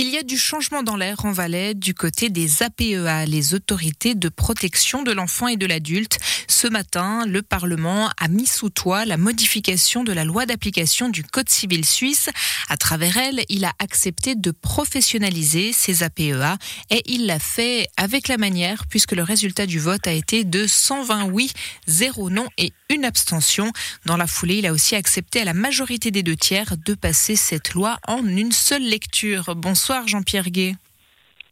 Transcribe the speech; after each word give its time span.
Il 0.00 0.10
y 0.10 0.16
a 0.16 0.22
du 0.22 0.38
changement 0.38 0.84
dans 0.84 0.94
l'air 0.94 1.24
en 1.24 1.32
Valais 1.32 1.74
du 1.74 1.92
côté 1.92 2.30
des 2.30 2.62
APEA, 2.62 3.26
les 3.26 3.54
autorités 3.54 4.14
de 4.14 4.28
protection 4.28 5.02
de 5.02 5.10
l'enfant 5.10 5.48
et 5.48 5.56
de 5.56 5.66
l'adulte. 5.66 6.18
Ce 6.46 6.68
matin, 6.68 7.26
le 7.26 7.42
Parlement 7.42 8.08
a 8.16 8.28
mis 8.28 8.46
sous 8.46 8.70
toit 8.70 9.04
la 9.06 9.16
modification 9.16 10.04
de 10.04 10.12
la 10.12 10.24
loi 10.24 10.46
d'application 10.46 11.08
du 11.08 11.24
Code 11.24 11.48
civil 11.48 11.84
suisse. 11.84 12.30
À 12.68 12.76
travers 12.76 13.16
elle, 13.16 13.42
il 13.48 13.64
a 13.64 13.72
accepté 13.80 14.36
de 14.36 14.52
professionnaliser 14.52 15.72
ces 15.72 16.04
APEA 16.04 16.58
et 16.90 17.02
il 17.06 17.26
l'a 17.26 17.40
fait 17.40 17.88
avec 17.96 18.28
la 18.28 18.36
manière 18.36 18.86
puisque 18.86 19.16
le 19.16 19.24
résultat 19.24 19.66
du 19.66 19.80
vote 19.80 20.06
a 20.06 20.12
été 20.12 20.44
de 20.44 20.68
120 20.68 21.24
oui, 21.24 21.50
0 21.88 22.30
non 22.30 22.46
et 22.56 22.72
une 22.88 23.04
abstention. 23.04 23.72
Dans 24.06 24.16
la 24.16 24.28
foulée, 24.28 24.58
il 24.58 24.66
a 24.66 24.72
aussi 24.72 24.94
accepté 24.94 25.40
à 25.40 25.44
la 25.44 25.54
majorité 25.54 26.12
des 26.12 26.22
deux 26.22 26.36
tiers 26.36 26.76
de 26.76 26.94
passer 26.94 27.34
cette 27.34 27.74
loi 27.74 27.98
en 28.06 28.24
une 28.24 28.52
seule 28.52 28.84
lecture. 28.84 29.56
Bonsoir 29.56 29.87
Jean-Pierre 30.06 30.50
Gué. 30.50 30.74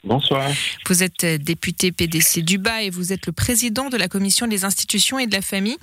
Bonsoir. 0.04 0.48
Vous 0.86 1.02
êtes 1.02 1.24
député 1.42 1.90
PDC 1.90 2.42
du 2.42 2.58
Bas 2.58 2.82
et 2.82 2.90
vous 2.90 3.12
êtes 3.12 3.26
le 3.26 3.32
président 3.32 3.88
de 3.88 3.96
la 3.96 4.06
commission 4.06 4.46
des 4.46 4.64
institutions 4.64 5.18
et 5.18 5.26
de 5.26 5.32
la 5.32 5.40
famille. 5.40 5.76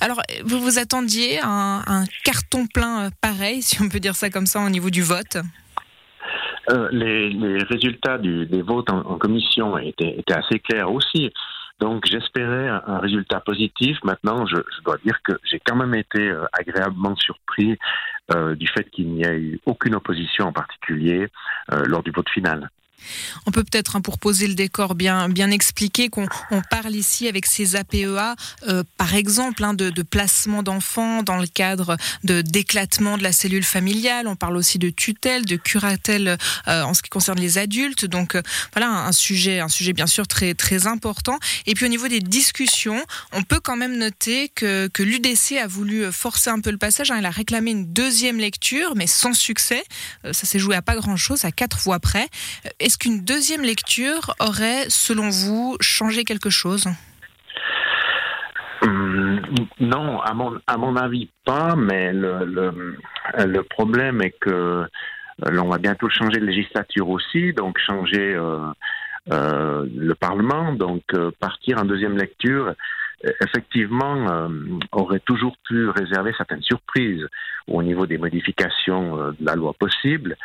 Alors, 0.00 0.20
vous 0.44 0.58
vous 0.58 0.78
attendiez 0.78 1.38
à 1.40 1.82
un, 1.86 2.04
carton 2.24 2.66
plein 2.66 3.10
pareil, 3.20 3.62
si 3.62 3.80
on 3.80 3.88
peut 3.88 4.00
dire 4.00 4.16
ça 4.16 4.30
comme 4.30 4.46
ça, 4.46 4.60
au 4.60 4.68
niveau 4.68 4.90
du 4.90 5.02
vote? 5.02 5.38
Euh, 6.70 6.88
les, 6.90 7.62
résultats 7.64 8.18
des 8.18 8.62
votes 8.62 8.90
en, 8.90 9.16
commission 9.16 9.78
étaient, 9.78 10.16
assez 10.32 10.58
clairs 10.58 10.92
aussi. 10.92 11.30
Donc 11.80 12.04
j'espérais 12.06 12.68
un, 12.68 12.98
résultat 12.98 13.40
positif. 13.40 13.96
Maintenant, 14.02 14.44
je, 14.46 14.56
dois 14.84 14.96
dire 15.04 15.16
que 15.22 15.32
j'ai 15.44 15.60
quand 15.64 15.76
même 15.76 15.94
été 15.94 16.20
euh, 16.20 16.44
agréablement 16.52 17.14
surpris 17.16 17.72
euh, 17.72 17.76
du 18.56 18.68
fait 18.68 18.84
qu'il 18.90 19.08
n'y 19.10 19.24
a 19.24 19.34
eu 19.34 19.58
aucune 19.64 19.94
opposition 19.94 20.46
en 20.46 20.52
particulier 20.52 21.28
lors 21.86 22.02
du 22.02 22.10
vote 22.10 22.28
final. 22.28 22.70
On 23.46 23.50
peut 23.50 23.64
peut-être, 23.64 23.96
hein, 23.96 24.00
pour 24.00 24.18
poser 24.18 24.46
le 24.46 24.54
décor, 24.54 24.94
bien, 24.94 25.28
bien 25.28 25.50
expliquer 25.50 26.08
qu'on 26.08 26.28
parle 26.70 26.94
ici 26.94 27.28
avec 27.28 27.46
ces 27.46 27.76
APEA, 27.76 28.34
euh, 28.68 28.82
par 28.96 29.14
exemple, 29.14 29.64
hein, 29.64 29.74
de, 29.74 29.90
placement 30.02 30.62
d'enfants 30.62 31.22
dans 31.22 31.36
le 31.36 31.46
cadre 31.46 31.96
de 32.24 32.40
d'éclatement 32.40 33.18
de 33.18 33.22
la 33.22 33.32
cellule 33.32 33.64
familiale. 33.64 34.26
On 34.26 34.36
parle 34.36 34.56
aussi 34.56 34.78
de 34.78 34.90
tutelle, 34.90 35.44
de 35.44 35.56
curatelle 35.56 36.38
euh, 36.66 36.82
en 36.82 36.94
ce 36.94 37.02
qui 37.02 37.10
concerne 37.10 37.38
les 37.38 37.58
adultes. 37.58 38.06
Donc 38.06 38.34
euh, 38.34 38.42
voilà 38.72 38.88
un 38.88 39.12
sujet, 39.12 39.60
un 39.60 39.68
sujet 39.68 39.92
bien 39.92 40.06
sûr 40.06 40.26
très 40.26 40.54
très 40.54 40.86
important. 40.86 41.38
Et 41.66 41.74
puis 41.74 41.84
au 41.84 41.88
niveau 41.88 42.08
des 42.08 42.20
discussions, 42.20 43.04
on 43.32 43.42
peut 43.42 43.60
quand 43.60 43.76
même 43.76 43.98
noter 43.98 44.50
que, 44.54 44.88
que 44.88 45.02
l'UDC 45.02 45.58
a 45.62 45.66
voulu 45.66 46.10
forcer 46.12 46.50
un 46.50 46.60
peu 46.60 46.70
le 46.70 46.78
passage. 46.78 47.10
Hein. 47.10 47.16
Elle 47.18 47.26
a 47.26 47.30
réclamé 47.30 47.72
une 47.72 47.92
deuxième 47.92 48.38
lecture, 48.38 48.94
mais 48.96 49.06
sans 49.06 49.34
succès. 49.34 49.82
ça 50.24 50.46
s'est 50.46 50.58
joué 50.58 50.76
à 50.76 50.82
pas 50.82 50.96
grand 50.96 51.16
chose, 51.16 51.44
à 51.44 51.52
quatre 51.52 51.78
voix 51.78 51.98
près. 51.98 52.28
Est-ce 52.88 52.96
qu'une 52.96 53.22
deuxième 53.22 53.60
lecture 53.60 54.34
aurait, 54.40 54.88
selon 54.88 55.28
vous, 55.28 55.76
changé 55.78 56.24
quelque 56.24 56.48
chose? 56.48 56.86
Hum, 58.80 59.42
non, 59.78 60.22
à 60.22 60.32
mon, 60.32 60.96
avis 60.96 61.28
pas, 61.44 61.76
mais 61.76 62.14
le, 62.14 62.96
le, 63.44 63.62
problème 63.64 64.22
est 64.22 64.34
que 64.40 64.48
euh, 64.48 64.86
l'on 65.50 65.68
va 65.68 65.76
bientôt 65.76 66.08
changer 66.08 66.40
de 66.40 66.46
législature 66.46 67.10
aussi, 67.10 67.52
donc 67.52 67.76
changer 67.78 68.34
euh, 68.34 68.56
euh, 69.32 69.84
le 69.94 70.14
Parlement, 70.14 70.72
donc 70.72 71.02
partir 71.40 71.76
en 71.76 71.84
deuxième 71.84 72.16
lecture 72.16 72.72
effectivement, 73.40 74.28
euh, 74.30 74.48
aurait 74.92 75.20
toujours 75.20 75.56
pu 75.64 75.88
réserver 75.88 76.32
certaines 76.36 76.62
surprises 76.62 77.26
au 77.66 77.82
niveau 77.82 78.06
des 78.06 78.18
modifications 78.18 79.18
euh, 79.18 79.32
de 79.38 79.44
la 79.44 79.56
loi 79.56 79.72
possible. 79.72 80.36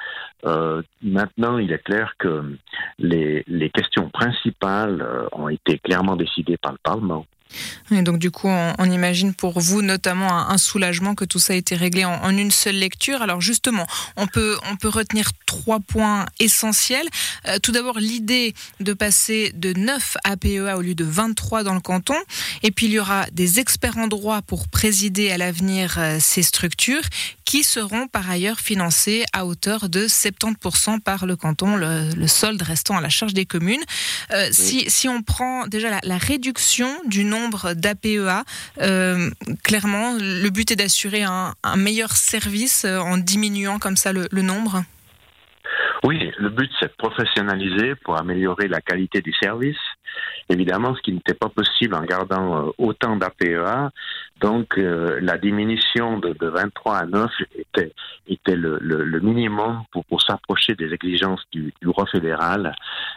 Euh, 0.45 0.81
maintenant, 1.01 1.57
il 1.57 1.71
est 1.71 1.83
clair 1.83 2.15
que 2.17 2.43
les, 2.97 3.43
les 3.47 3.69
questions 3.69 4.09
principales 4.09 5.05
ont 5.33 5.49
été 5.49 5.77
clairement 5.79 6.15
décidées 6.15 6.57
par 6.57 6.71
le 6.71 6.79
Parlement. 6.81 7.25
Et 7.91 8.01
donc 8.01 8.19
du 8.19 8.31
coup, 8.31 8.47
on, 8.47 8.91
imagine 8.91 9.33
pour 9.33 9.59
vous 9.59 9.81
notamment 9.81 10.49
un, 10.49 10.57
soulagement 10.57 11.15
que 11.15 11.25
tout 11.25 11.39
ça 11.39 11.53
a 11.53 11.55
été 11.55 11.75
réglé 11.75 12.05
en, 12.05 12.29
une 12.29 12.51
seule 12.51 12.75
lecture. 12.75 13.21
Alors 13.21 13.41
justement, 13.41 13.85
on 14.17 14.27
peut, 14.27 14.57
on 14.69 14.75
peut 14.75 14.87
retenir 14.87 15.31
trois 15.45 15.79
points 15.79 16.25
essentiels. 16.39 17.07
Euh, 17.47 17.57
tout 17.59 17.71
d'abord, 17.71 17.99
l'idée 17.99 18.53
de 18.79 18.93
passer 18.93 19.51
de 19.55 19.73
9 19.73 20.17
APEA 20.23 20.75
au 20.75 20.81
lieu 20.81 20.95
de 20.95 21.05
23 21.05 21.63
dans 21.63 21.73
le 21.73 21.79
canton. 21.79 22.15
Et 22.61 22.71
puis 22.71 22.87
il 22.87 22.93
y 22.93 22.99
aura 22.99 23.25
des 23.31 23.59
experts 23.59 23.97
en 23.97 24.07
droit 24.07 24.41
pour 24.41 24.67
présider 24.67 25.31
à 25.31 25.37
l'avenir 25.37 25.95
euh, 25.97 26.17
ces 26.19 26.43
structures 26.43 27.03
qui 27.53 27.61
seront 27.61 28.07
par 28.07 28.31
ailleurs 28.31 28.59
financées 28.59 29.25
à 29.31 29.45
hauteur 29.45 29.87
de 29.87 30.07
70% 30.07 30.99
par 31.01 31.27
le 31.27 31.35
canton, 31.35 31.75
le, 31.75 32.25
solde 32.25 32.59
restant 32.63 32.97
à 32.97 33.01
la 33.01 33.09
charge 33.09 33.35
des 33.35 33.45
communes. 33.45 33.83
Euh, 34.31 34.47
si, 34.49 34.89
si, 34.89 35.07
on 35.07 35.21
prend 35.21 35.67
déjà 35.67 35.91
la, 35.91 35.99
la 36.01 36.17
réduction 36.17 36.87
du 37.05 37.23
nombre 37.23 37.75
d'APEA. 37.75 38.43
Euh, 38.81 39.29
clairement, 39.63 40.13
le 40.19 40.49
but 40.49 40.71
est 40.71 40.75
d'assurer 40.75 41.21
un, 41.21 41.53
meilleur 41.77 42.13
service 42.13 42.85
euh, 42.85 42.97
en 42.97 43.19
diminuant 43.19 43.77
comme 43.77 43.97
ça 43.97 44.13
le 44.13 44.41
nombre. 44.41 44.83
Oui, 46.03 46.31
le 46.37 46.49
but 46.49 46.69
c'est 46.79 46.87
de 46.87 46.95
professionnaliser 46.97 47.93
pour 48.03 48.19
améliorer 48.19 48.67
la 48.67 48.81
qualité 48.81 49.21
du 49.21 49.31
service. 49.41 49.77
Évidemment, 50.49 50.95
ce 50.95 51.01
qui 51.01 51.13
n'était 51.13 51.33
pas 51.33 51.49
possible 51.49 51.95
en 51.95 52.03
gardant 52.03 52.67
euh, 52.67 52.71
autant 52.77 53.15
d'APEA. 53.15 53.91
Donc, 54.41 54.77
euh, 54.77 55.19
la 55.21 55.37
diminution 55.37 56.19
de, 56.19 56.35
23 56.39 56.95
à 56.97 57.05
9 57.05 57.31
était, 57.55 58.55
le, 58.55 59.19
minimum 59.21 59.83
pour, 59.91 60.21
s'approcher 60.21 60.75
des 60.75 60.93
exigences 60.93 61.41
du, 61.51 61.73
droit 61.81 62.05
fédéral 62.07 62.75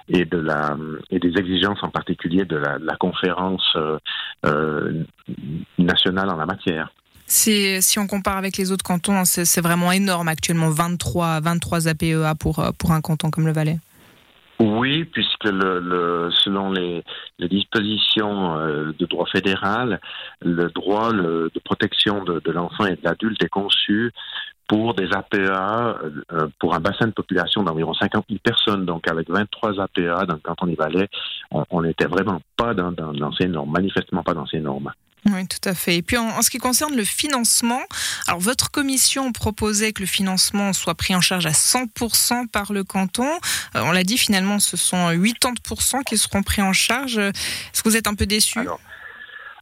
et, 0.09 0.25
des 0.25 1.33
exigences 1.37 1.83
en 1.83 1.89
particulier 1.89 2.45
de 2.45 2.57
la, 2.57 2.97
conférence 2.97 3.77
euh, 4.45 5.05
nationale 5.79 6.31
en 6.31 6.37
la 6.37 6.47
matière. 6.47 6.91
Si, 7.27 7.81
on 7.99 8.07
compare 8.07 8.37
avec 8.37 8.57
les 8.57 8.71
autres 8.71 8.85
cantons, 8.85 9.25
c'est 9.25 9.61
vraiment 9.61 9.91
énorme 9.91 10.29
actuellement, 10.29 10.71
23, 10.71 11.41
23 11.41 11.89
APEA 11.89 12.35
pour 12.39 12.61
un 12.93 13.01
canton 13.01 13.31
comme 13.31 13.47
le 13.47 13.53
Valais. 13.53 13.79
Oui, 14.59 15.05
puisque 15.05 15.45
le, 15.45 16.31
selon 16.33 16.73
les, 16.73 17.03
dispositions 17.39 18.59
euh, 18.59 18.93
de 18.99 19.05
droit 19.05 19.27
fédéral, 19.27 20.01
le 20.41 20.69
droit 20.69 21.13
de 21.13 21.51
protection 21.65 22.25
de, 22.25 22.41
l'enfant 22.51 22.87
et 22.87 22.97
de 22.97 23.01
l'adulte 23.05 23.43
est 23.45 23.49
conçu 23.49 24.13
pour 24.67 24.95
des 24.95 25.09
APA, 25.13 25.99
euh, 26.33 26.49
pour 26.59 26.75
un 26.75 26.81
bassin 26.81 27.07
de 27.07 27.13
population 27.13 27.63
d'environ 27.63 27.93
50 27.95 28.25
000 28.29 28.41
personnes. 28.43 28.87
Donc, 28.87 29.09
avec 29.09 29.29
23 29.29 29.81
APA 29.81 30.27
dans 30.27 30.35
le 30.35 30.41
canton 30.41 30.67
du 30.67 30.75
Valais, 30.75 31.09
on 31.71 31.83
n'était 31.83 32.07
vraiment 32.07 32.41
pas 32.57 32.73
dans, 32.73 32.93
dans 32.93 33.33
ces 33.33 33.49
normes, 33.49 33.71
manifestement 33.71 34.23
pas 34.23 34.35
dans 34.35 34.47
ces 34.47 34.61
normes. 34.61 34.91
Oui, 35.33 35.47
tout 35.49 35.69
à 35.69 35.75
fait. 35.75 35.97
Et 35.97 36.03
puis 36.03 36.17
en, 36.17 36.43
ce 36.43 36.51
qui 36.51 36.59
concerne 36.59 36.97
le 36.97 37.05
financement, 37.05 37.83
alors 38.27 38.41
votre 38.41 38.71
commission 38.71 39.33
proposait 39.33 39.93
que 39.93 40.01
le 40.01 40.07
financement 40.07 40.73
soit 40.73 40.95
pris 40.95 41.15
en 41.15 41.21
charge 41.21 41.47
à 41.47 41.51
100% 41.51 42.49
par 42.49 42.73
le 42.73 42.85
canton. 42.85 43.31
Euh, 43.75 43.83
on 43.85 43.93
l'a 43.93 44.05
dit 44.05 44.19
finalement, 44.19 44.59
ce 44.61 44.77
sont 44.77 45.11
80% 45.11 46.05
qui 46.05 46.17
seront 46.17 46.43
pris 46.43 46.63
en 46.63 46.73
charge. 46.73 47.19
Est-ce 47.19 47.83
que 47.83 47.89
vous 47.89 47.97
êtes 47.97 48.07
un 48.07 48.15
peu 48.15 48.27
déçu? 48.27 48.61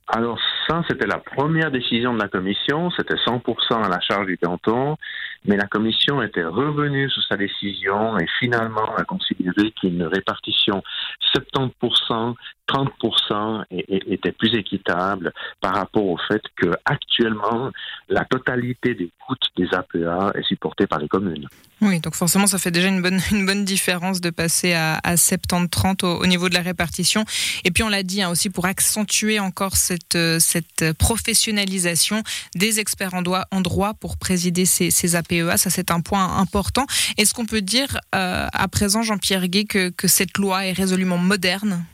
Alors 0.09 0.39
ça, 0.69 0.83
c'était 0.89 1.07
la 1.07 1.19
première 1.19 1.71
décision 1.71 2.13
de 2.13 2.21
la 2.21 2.29
commission, 2.29 2.91
c'était 2.91 3.15
100% 3.15 3.85
à 3.85 3.89
la 3.89 4.01
charge 4.01 4.27
du 4.27 4.37
canton, 4.37 4.97
mais 5.45 5.57
la 5.57 5.67
commission 5.67 6.23
était 6.23 6.45
revenue 6.45 7.11
sur 7.11 7.23
sa 7.25 7.37
décision 7.37 8.19
et 8.19 8.27
finalement 8.39 8.95
a 8.97 9.05
considéré 9.05 9.73
qu'une 9.73 10.03
répartition 10.03 10.83
70%, 11.35 12.35
30% 12.69 13.65
était 13.71 14.33
plus 14.33 14.55
équitable 14.55 15.33
par 15.61 15.75
rapport 15.75 16.07
au 16.07 16.19
fait 16.29 16.43
que 16.57 16.73
actuellement 16.85 17.71
la 18.09 18.25
totalité 18.25 18.95
des 18.95 19.11
coûts 19.27 19.35
des 19.57 19.69
APA 19.73 20.33
est 20.35 20.43
supportée 20.45 20.87
par 20.87 20.99
les 20.99 21.09
communes. 21.09 21.47
Oui, 21.81 22.01
donc 22.01 22.15
forcément 22.15 22.47
ça 22.47 22.59
fait 22.59 22.71
déjà 22.71 22.89
une 22.89 23.03
bonne, 23.03 23.21
une 23.33 23.45
bonne 23.45 23.65
différence 23.65 24.21
de 24.21 24.31
passer 24.31 24.73
à, 24.73 24.99
à 25.05 25.17
70-30 25.17 26.07
au, 26.07 26.27
niveau 26.27 26.49
de 26.49 26.55
la 26.55 26.63
répartition. 26.63 27.25
Et 27.65 27.71
puis 27.71 27.83
on 27.83 27.89
l'a 27.89 28.03
dit 28.03 28.23
hein, 28.23 28.31
aussi 28.31 28.49
pour 28.49 28.65
accentuer 28.67 29.41
encore 29.41 29.77
cette, 29.77 30.19
cette 30.39 30.93
professionnalisation 30.95 32.23
des 32.55 32.81
experts 32.81 33.15
en 33.15 33.23
droit, 33.23 33.95
pour 34.01 34.17
présider 34.17 34.65
ces, 34.65 34.91
ces 34.91 35.17
APEA, 35.43 35.57
ça 35.57 35.71
c'est 35.71 35.91
un 35.91 36.01
point 36.01 36.39
important. 36.39 36.87
Est-ce 37.19 37.35
qu'on 37.35 37.47
peut 37.47 37.61
dire 37.61 37.89
euh, 38.15 38.47
à 38.53 38.69
présent, 38.69 39.03
Jean-Pierre 39.03 39.49
Gué, 39.49 39.65
que, 39.65 39.91
que 39.91 40.09
cette 40.09 40.39
loi 40.39 40.67
est 40.67 40.73
résolument 40.73 41.19
moderne? 41.19 41.85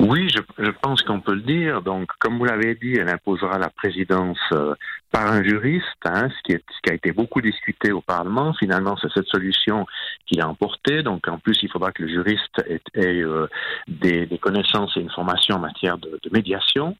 Oui, 0.00 0.28
je, 0.30 0.40
je 0.64 0.70
pense 0.70 1.02
qu'on 1.02 1.20
peut 1.20 1.34
le 1.34 1.42
dire. 1.42 1.82
Donc, 1.82 2.08
comme 2.20 2.38
vous 2.38 2.44
l'avez 2.44 2.76
dit, 2.76 2.94
elle 2.94 3.08
imposera 3.08 3.58
la 3.58 3.68
présidence 3.68 4.38
euh, 4.52 4.74
par 5.10 5.32
un 5.32 5.42
juriste, 5.42 5.84
hein, 6.04 6.28
ce, 6.28 6.42
qui 6.44 6.52
est, 6.52 6.62
ce 6.70 6.80
qui 6.84 6.90
a 6.90 6.94
été 6.94 7.10
beaucoup 7.10 7.40
discuté 7.40 7.90
au 7.90 8.00
Parlement. 8.00 8.54
Finalement, 8.54 8.96
c'est 9.02 9.12
cette 9.12 9.26
solution 9.26 9.86
qui 10.26 10.40
a 10.40 10.48
emporté. 10.48 11.02
Donc, 11.02 11.26
en 11.26 11.38
plus, 11.38 11.58
il 11.62 11.70
faudra 11.70 11.90
que 11.90 12.04
le 12.04 12.08
juriste 12.08 12.62
ait, 12.64 12.80
euh, 12.96 13.48
des, 13.88 14.26
des, 14.26 14.38
connaissances 14.38 14.96
et 14.96 15.00
une 15.00 15.10
formation 15.10 15.56
en 15.56 15.60
matière 15.60 15.98
de 15.98 16.20
médiation. 16.30 16.96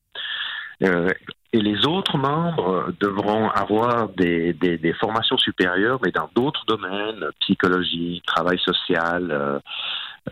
Et 1.52 1.60
les 1.60 1.86
autres 1.86 2.18
membres 2.18 2.92
devront 3.00 3.48
avoir 3.48 4.08
des, 4.10 4.54
formations 5.00 5.38
supérieures, 5.38 5.98
mais 6.04 6.10
dans 6.10 6.28
d'autres 6.34 6.64
domaines, 6.66 7.24
psychologie, 7.40 8.22
travail 8.26 8.58
social, 8.58 9.30
euh, 9.30 9.58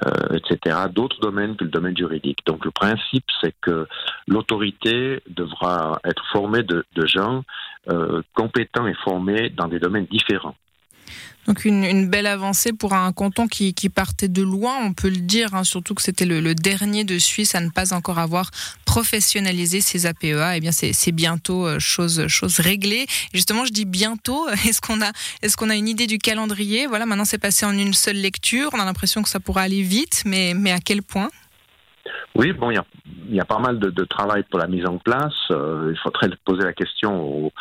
euh, 0.06 0.36
etc., 0.36 0.76
d'autres 0.92 1.20
domaines 1.20 1.56
que 1.56 1.64
le 1.64 1.70
domaine 1.70 1.96
juridique. 1.96 2.40
Donc 2.46 2.64
le 2.66 2.70
principe, 2.70 3.24
c'est 3.40 3.54
que 3.62 3.86
l'autorité 4.28 5.22
devra 5.28 5.98
être 6.04 6.22
formée 6.32 6.62
de, 6.62 6.84
de 6.94 7.06
gens 7.06 7.44
euh, 7.88 8.20
compétents 8.34 8.86
et 8.86 8.94
formés 8.94 9.48
dans 9.48 9.68
des 9.68 9.78
domaines 9.78 10.06
différents. 10.06 10.56
Donc 11.46 11.64
une, 11.64 12.10
belle 12.10 12.26
avancée 12.26 12.72
pour 12.72 12.92
un 12.92 13.12
canton 13.12 13.46
qui, 13.46 13.72
partait 13.88 14.28
de 14.28 14.42
loin, 14.42 14.78
on 14.82 14.92
peut 14.92 15.08
le 15.08 15.18
dire, 15.18 15.54
hein, 15.54 15.62
surtout 15.62 15.94
que 15.94 16.02
c'était 16.02 16.24
le, 16.24 16.54
dernier 16.54 17.04
de 17.04 17.18
Suisse 17.18 17.54
à 17.54 17.60
ne 17.60 17.70
pas 17.70 17.94
encore 17.94 18.18
avoir 18.18 18.50
professionnalisé 18.84 19.80
ses 19.80 20.06
APEA. 20.06 20.56
Eh 20.56 20.60
bien, 20.60 20.72
c'est 20.72 21.12
bientôt 21.12 21.66
euh, 21.66 21.78
chose, 21.78 22.18
réglée. 22.58 23.06
justement, 23.32 23.64
je 23.64 23.72
dis 23.72 23.84
bientôt. 23.84 24.48
Est-ce 24.66 24.80
qu'on 24.80 25.00
a, 25.70 25.76
une 25.76 25.88
idée 25.88 26.08
du 26.08 26.18
calendrier? 26.18 26.86
Voilà, 26.86 27.06
maintenant 27.06 27.24
c'est 27.24 27.38
passé 27.38 27.64
en 27.64 27.72
une 27.72 27.94
seule 27.94 28.16
lecture. 28.16 28.70
On 28.72 28.80
a 28.80 28.84
l'impression 28.84 29.22
que 29.22 29.28
ça 29.28 29.38
pourra 29.38 29.62
aller 29.62 29.82
vite, 29.82 30.22
mais, 30.26 30.52
à 30.72 30.80
quel 30.80 31.02
point? 31.02 31.30
Oui, 32.34 32.52
bon, 32.52 32.70
il 32.70 33.34
y 33.34 33.40
a, 33.40 33.44
pas 33.44 33.58
mal 33.58 33.78
de, 33.78 34.04
travail 34.04 34.42
pour 34.50 34.58
la 34.58 34.66
mise 34.66 34.86
en 34.86 34.98
place. 34.98 35.34
Euh, 35.52 35.92
il 35.92 35.98
faudrait 35.98 36.28
poser 36.44 36.64
la 36.64 36.72
question 36.72 37.52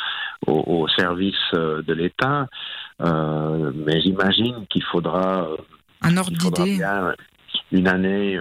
au, 0.48 0.88
service 0.98 1.36
euh, 1.54 1.82
de 1.82 1.94
l'État, 1.94 2.48
euh, 3.02 3.72
mais 3.76 4.02
j'imagine 4.02 4.66
qu'il 4.70 4.84
faudra 4.84 5.48
un 6.02 6.18
ordre 6.18 6.32
d'idée. 6.32 6.84
Une 7.72 7.88
année, 7.88 8.38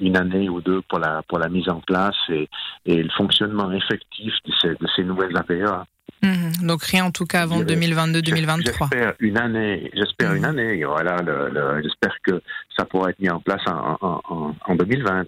une 0.00 0.16
année 0.16 0.48
ou 0.48 0.60
deux 0.60 0.82
pour 0.82 0.98
la 0.98 1.22
pour 1.28 1.38
la 1.38 1.48
mise 1.48 1.68
en 1.68 1.80
place 1.80 2.16
et, 2.28 2.48
le 2.86 3.08
fonctionnement 3.16 3.72
effectif 3.72 4.34
de 4.44 4.52
ces, 4.60 4.68
de 4.68 4.86
ces 4.94 5.02
nouvelles 5.02 5.36
APA. 5.36 5.86
Mhm. 6.22 6.66
donc 6.66 6.82
rien 6.84 7.04
en 7.04 7.10
tout 7.10 7.26
cas 7.26 7.42
avant 7.42 7.62
2022-2023. 7.62 8.62
J'espère 8.64 9.14
une 9.18 9.38
année. 9.38 9.90
J'espère 9.94 10.34
une 10.34 10.42
mhm. 10.42 10.48
année. 10.48 10.84
Voilà, 10.84 11.16
j'espère 11.82 12.16
que 12.22 12.42
ça 12.76 12.84
pourra 12.84 13.10
être 13.10 13.20
mis 13.20 13.30
en 13.30 13.40
place 13.40 13.62
en, 13.66 14.54
en 14.66 14.74
2020. 14.74 15.24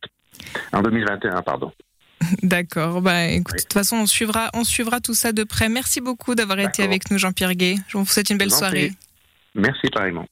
En 0.72 0.82
2021, 0.82 1.42
pardon. 1.42 1.72
D'accord. 2.42 3.00
Bah, 3.00 3.26
écoute, 3.26 3.56
de 3.56 3.60
toute 3.62 3.72
façon, 3.72 3.96
on 3.96 4.06
suivra, 4.06 4.50
on 4.54 4.64
suivra 4.64 5.00
tout 5.00 5.14
ça 5.14 5.32
de 5.32 5.44
près. 5.44 5.68
Merci 5.68 6.00
beaucoup 6.00 6.34
d'avoir 6.34 6.58
été 6.58 6.82
avec 6.82 7.10
nous, 7.10 7.18
Jean-Pierre 7.18 7.54
Gay. 7.54 7.76
Je 7.88 7.98
vous 7.98 8.06
souhaite 8.06 8.30
une 8.30 8.38
belle 8.38 8.52
soirée. 8.52 8.92
Merci, 9.54 9.88
pareillement. 9.88 10.26